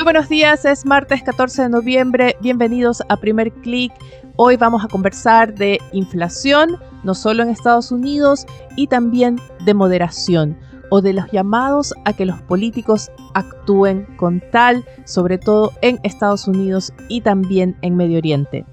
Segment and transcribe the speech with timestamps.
[0.00, 3.92] Muy buenos días, es martes 14 de noviembre, bienvenidos a Primer Click.
[4.36, 10.56] Hoy vamos a conversar de inflación, no solo en Estados Unidos, y también de moderación
[10.88, 16.48] o de los llamados a que los políticos actúen con tal, sobre todo en Estados
[16.48, 18.64] Unidos y también en Medio Oriente.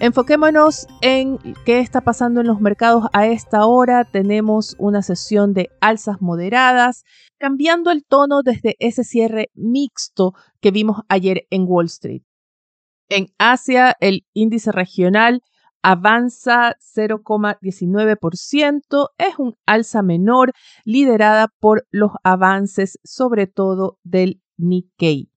[0.00, 4.04] Enfoquémonos en qué está pasando en los mercados a esta hora.
[4.04, 7.04] Tenemos una sesión de alzas moderadas,
[7.38, 12.22] cambiando el tono desde ese cierre mixto que vimos ayer en Wall Street.
[13.08, 15.42] En Asia, el índice regional
[15.82, 20.52] avanza 0,19%, es un alza menor
[20.84, 25.33] liderada por los avances sobre todo del Nikkei.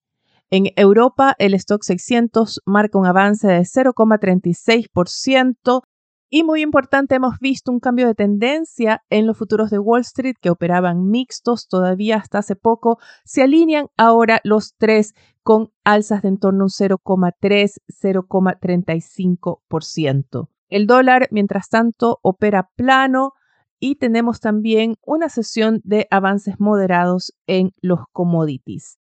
[0.49, 5.81] En Europa, el stock 600 marca un avance de 0,36%.
[6.29, 10.35] Y muy importante, hemos visto un cambio de tendencia en los futuros de Wall Street
[10.41, 12.97] que operaban mixtos todavía hasta hace poco.
[13.25, 20.47] Se alinean ahora los tres con alzas de en torno a un 0,3, 0,35%.
[20.69, 23.33] El dólar, mientras tanto, opera plano
[23.79, 28.97] y tenemos también una sesión de avances moderados en los commodities.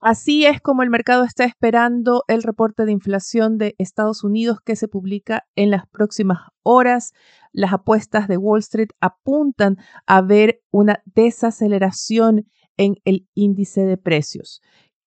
[0.00, 4.76] Así es como el mercado está esperando el reporte de inflación de Estados Unidos que
[4.76, 7.14] se publica en las próximas horas.
[7.52, 12.46] Las apuestas de Wall Street apuntan a ver una desaceleración
[12.76, 14.62] en el índice de precios.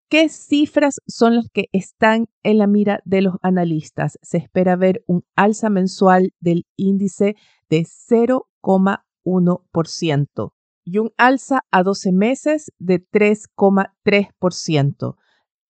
[0.09, 4.19] ¿Qué cifras son las que están en la mira de los analistas?
[4.21, 7.37] Se espera ver un alza mensual del índice
[7.69, 10.51] de 0,1%
[10.83, 15.15] y un alza a 12 meses de 3,3%.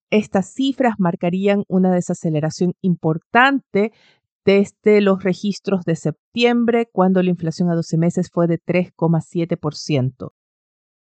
[0.09, 3.91] Estas cifras marcarían una desaceleración importante
[4.43, 10.31] desde los registros de septiembre, cuando la inflación a 12 meses fue de 3,7%.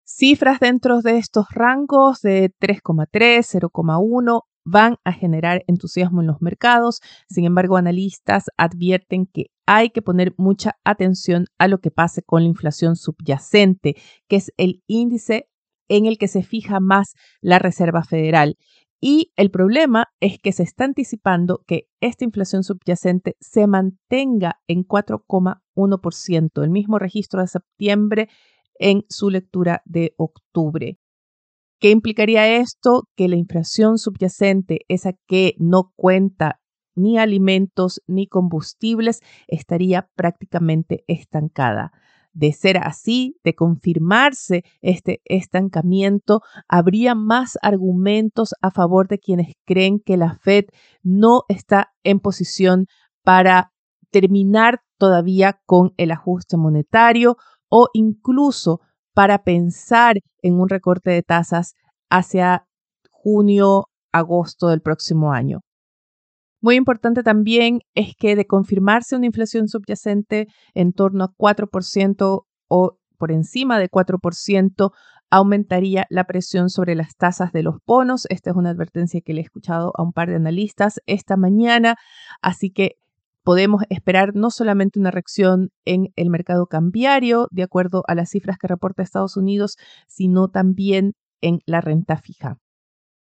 [0.06, 7.02] Cifras dentro de estos rangos de 3,3, 0,1 van a generar entusiasmo en los mercados.
[7.30, 12.44] Sin embargo, analistas advierten que hay que poner mucha atención a lo que pase con
[12.44, 13.96] la inflación subyacente,
[14.28, 15.50] que es el índice
[15.90, 18.58] en el que se fija más la Reserva Federal.
[19.06, 24.86] Y el problema es que se está anticipando que esta inflación subyacente se mantenga en
[24.86, 28.30] 4,1%, el mismo registro de septiembre
[28.80, 30.98] en su lectura de octubre.
[31.84, 33.10] ¿Qué implicaría esto?
[33.18, 36.62] Que la inflación subyacente, esa que no cuenta
[36.96, 41.92] ni alimentos ni combustibles, estaría prácticamente estancada.
[42.32, 46.40] De ser así, de confirmarse este estancamiento,
[46.70, 50.68] habría más argumentos a favor de quienes creen que la Fed
[51.02, 52.86] no está en posición
[53.26, 53.74] para
[54.10, 57.36] terminar todavía con el ajuste monetario
[57.68, 58.80] o incluso
[59.14, 61.74] para pensar en un recorte de tasas
[62.10, 62.66] hacia
[63.10, 65.62] junio, agosto del próximo año.
[66.62, 72.98] Muy importante también es que de confirmarse una inflación subyacente en torno a 4% o
[73.18, 74.92] por encima de 4%,
[75.30, 78.28] aumentaría la presión sobre las tasas de los bonos.
[78.30, 81.96] Esta es una advertencia que le he escuchado a un par de analistas esta mañana,
[82.42, 82.98] así que
[83.44, 88.58] podemos esperar no solamente una reacción en el mercado cambiario, de acuerdo a las cifras
[88.58, 89.78] que reporta Estados Unidos,
[90.08, 92.58] sino también en la renta fija.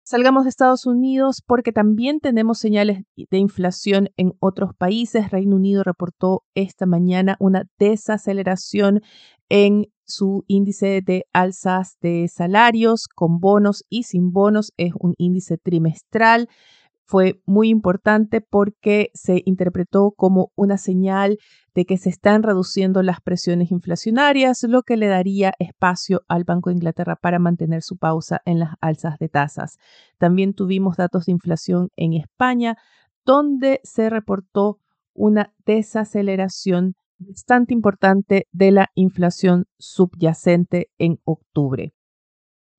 [0.06, 5.30] Salgamos de Estados Unidos porque también tenemos señales de inflación en otros países.
[5.30, 9.00] Reino Unido reportó esta mañana una desaceleración
[9.48, 14.74] en su índice de alzas de salarios con bonos y sin bonos.
[14.76, 16.50] Es un índice trimestral
[17.06, 21.38] fue muy importante porque se interpretó como una señal
[21.74, 26.70] de que se están reduciendo las presiones inflacionarias, lo que le daría espacio al Banco
[26.70, 29.78] de Inglaterra para mantener su pausa en las alzas de tasas.
[30.18, 32.76] También tuvimos datos de inflación en España,
[33.24, 34.78] donde se reportó
[35.12, 41.92] una desaceleración bastante importante de la inflación subyacente en octubre.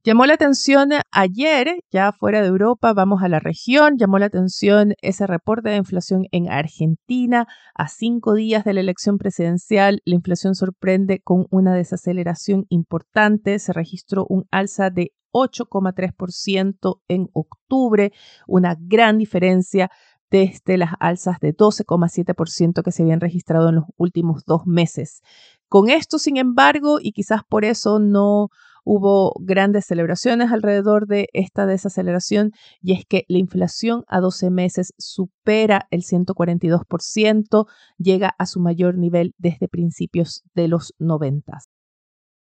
[0.05, 4.93] Llamó la atención ayer, ya fuera de Europa, vamos a la región, llamó la atención
[5.01, 7.47] ese reporte de inflación en Argentina.
[7.73, 13.57] A cinco días de la elección presidencial, la inflación sorprende con una desaceleración importante.
[13.57, 18.11] Se registró un alza de 8,3% en octubre,
[18.45, 19.89] una gran diferencia
[20.29, 25.23] desde las alzas de 12,7% que se habían registrado en los últimos dos meses.
[25.67, 28.49] Con esto, sin embargo, y quizás por eso no
[28.85, 32.51] hubo grandes celebraciones alrededor de esta desaceleración
[32.81, 37.65] y es que la inflación a 12 meses supera el 142%,
[37.97, 41.59] llega a su mayor nivel desde principios de los 90.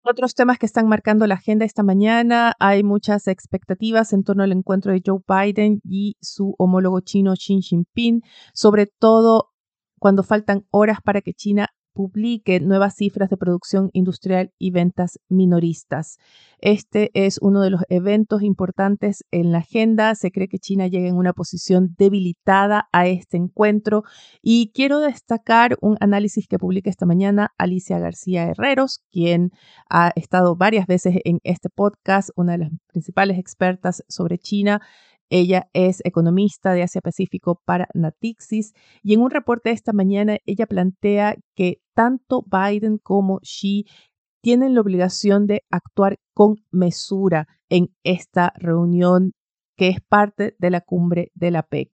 [0.06, 4.52] Otros temas que están marcando la agenda esta mañana, hay muchas expectativas en torno al
[4.52, 8.20] encuentro de Joe Biden y su homólogo chino Xi Jinping,
[8.52, 9.54] sobre todo
[9.98, 16.18] cuando faltan horas para que China publique nuevas cifras de producción industrial y ventas minoristas.
[16.58, 20.14] Este es uno de los eventos importantes en la agenda.
[20.14, 24.02] Se cree que China llega en una posición debilitada a este encuentro
[24.42, 29.52] y quiero destacar un análisis que publica esta mañana Alicia García Herreros, quien
[29.88, 34.80] ha estado varias veces en este podcast, una de las principales expertas sobre China
[35.34, 38.72] ella es economista de Asia Pacífico para Natixis
[39.02, 43.84] y en un reporte de esta mañana ella plantea que tanto Biden como Xi
[44.44, 49.32] tienen la obligación de actuar con mesura en esta reunión
[49.76, 51.90] que es parte de la cumbre de la PEC.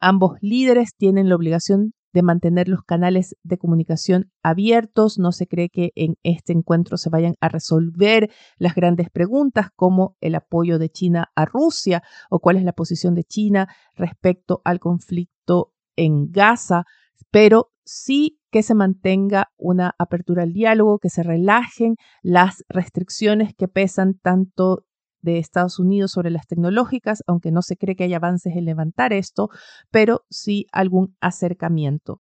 [0.00, 5.18] Ambos líderes tienen la obligación de mantener los canales de comunicación abiertos.
[5.18, 10.16] No se cree que en este encuentro se vayan a resolver las grandes preguntas como
[10.22, 14.80] el apoyo de China a Rusia o cuál es la posición de China respecto al
[14.80, 16.84] conflicto en Gaza,
[17.30, 23.68] pero sí que se mantenga una apertura al diálogo, que se relajen las restricciones que
[23.68, 24.86] pesan tanto
[25.20, 29.12] de Estados Unidos sobre las tecnológicas, aunque no se cree que haya avances en levantar
[29.12, 29.48] esto,
[29.90, 32.20] pero sí algún acercamiento.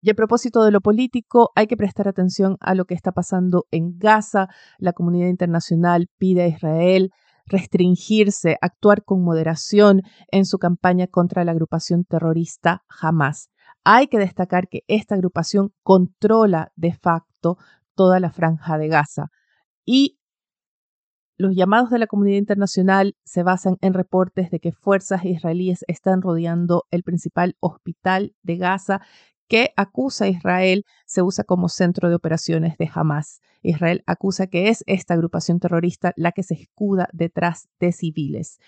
[0.00, 3.64] Y a propósito de lo político, hay que prestar atención a lo que está pasando
[3.70, 4.48] en Gaza.
[4.76, 7.10] La comunidad internacional pide a Israel
[7.46, 13.48] restringirse, actuar con moderación en su campaña contra la agrupación terrorista Hamas.
[13.82, 17.56] Hay que destacar que esta agrupación controla de facto
[17.94, 19.26] toda la franja de Gaza
[19.84, 20.18] y
[21.36, 26.22] los llamados de la comunidad internacional se basan en reportes de que fuerzas israelíes están
[26.22, 29.00] rodeando el principal hospital de Gaza
[29.48, 33.40] que acusa a Israel se usa como centro de operaciones de Hamas.
[33.62, 38.58] Israel acusa que es esta agrupación terrorista la que se escuda detrás de civiles.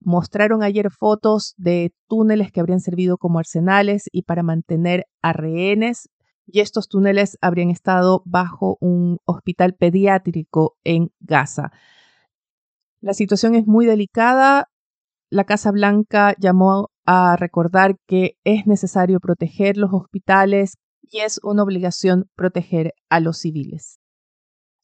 [0.00, 6.08] Mostraron ayer fotos de túneles que habrían servido como arsenales y para mantener a rehenes
[6.46, 11.72] y estos túneles habrían estado bajo un hospital pediátrico en Gaza.
[13.00, 14.68] La situación es muy delicada.
[15.30, 21.62] La Casa Blanca llamó a recordar que es necesario proteger los hospitales y es una
[21.62, 23.98] obligación proteger a los civiles.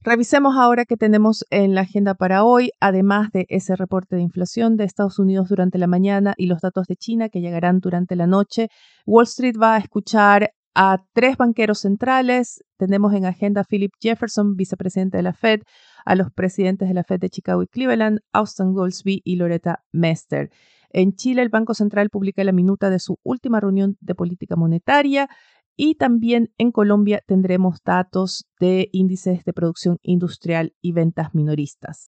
[0.04, 4.76] Revisemos ahora qué tenemos en la agenda para hoy, además de ese reporte de inflación
[4.76, 8.26] de Estados Unidos durante la mañana y los datos de China que llegarán durante la
[8.26, 8.68] noche.
[9.06, 12.64] Wall Street va a escuchar a tres banqueros centrales.
[12.76, 15.62] Tenemos en agenda a Philip Jefferson, vicepresidente de la Fed,
[16.04, 20.50] a los presidentes de la Fed de Chicago y Cleveland, Austin Goldsby y Loretta Mester.
[20.90, 25.28] En Chile, el Banco Central publica la minuta de su última reunión de política monetaria
[25.76, 32.10] y también en Colombia tendremos datos de índices de producción industrial y ventas minoristas.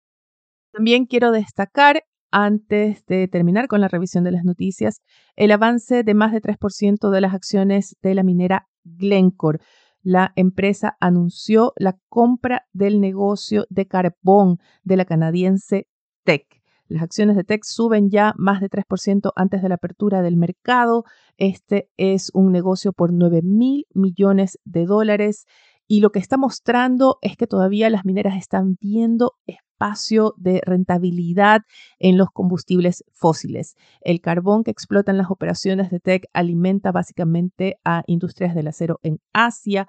[0.72, 2.02] También quiero destacar,
[2.38, 5.00] antes de terminar con la revisión de las noticias,
[5.36, 9.60] el avance de más de 3% de las acciones de la minera Glencore
[10.02, 15.88] la empresa anunció la compra del negocio de carbón de la canadiense
[16.22, 16.46] Tech.
[16.86, 21.02] Las acciones de Tech suben ya más de 3% antes de la apertura del mercado.
[21.38, 25.46] Este es un negocio por 9 mil millones de dólares
[25.88, 31.62] y lo que está mostrando es que todavía las mineras están viendo espacio de rentabilidad
[31.98, 33.74] en los combustibles fósiles.
[34.00, 39.20] El carbón que explotan las operaciones de TEC alimenta básicamente a industrias del acero en
[39.32, 39.86] Asia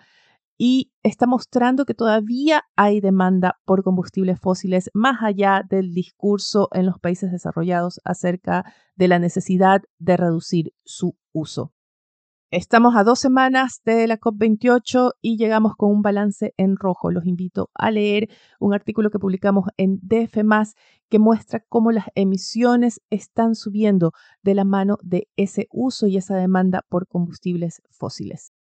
[0.57, 6.85] y está mostrando que todavía hay demanda por combustibles fósiles más allá del discurso en
[6.85, 11.73] los países desarrollados acerca de la necesidad de reducir su uso.
[12.49, 17.11] Estamos a dos semanas de la COP28 y llegamos con un balance en rojo.
[17.11, 18.29] Los invito a leer
[18.61, 20.37] un artículo que publicamos en DF,
[21.09, 24.13] que muestra cómo las emisiones están subiendo
[24.43, 28.53] de la mano de ese uso y esa demanda por combustibles fósiles.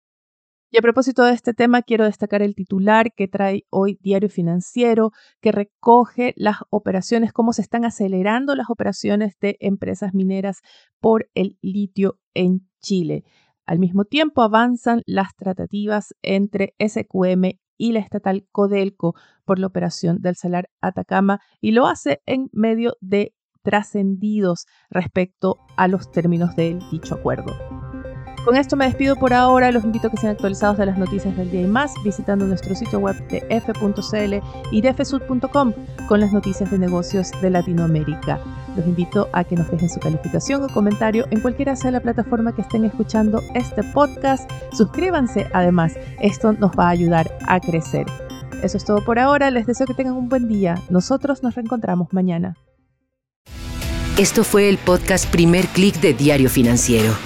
[0.68, 5.12] Y a propósito de este tema, quiero destacar el titular que trae hoy Diario Financiero,
[5.40, 10.62] que recoge las operaciones, cómo se están acelerando las operaciones de empresas mineras
[10.98, 13.22] por el litio en Chile.
[13.66, 20.20] Al mismo tiempo avanzan las tratativas entre SQM y la estatal Codelco por la operación
[20.20, 26.78] del Salar Atacama y lo hace en medio de trascendidos respecto a los términos del
[26.90, 27.75] dicho acuerdo.
[28.46, 29.72] Con esto me despido por ahora.
[29.72, 32.76] Los invito a que sean actualizados de las noticias del día y más visitando nuestro
[32.76, 34.34] sitio web de f.cl
[34.70, 35.72] y de fsud.com
[36.06, 38.38] con las noticias de negocios de Latinoamérica.
[38.76, 42.54] Los invito a que nos dejen su calificación o comentario en cualquiera sea la plataforma
[42.54, 44.48] que estén escuchando este podcast.
[44.70, 48.06] Suscríbanse además, esto nos va a ayudar a crecer.
[48.62, 50.80] Eso es todo por ahora, les deseo que tengan un buen día.
[50.88, 52.56] Nosotros nos reencontramos mañana.
[54.16, 57.25] Esto fue el podcast Primer Click de Diario Financiero.